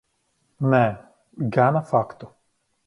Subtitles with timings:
[0.71, 0.81] Nē,
[1.59, 2.33] gana faktu.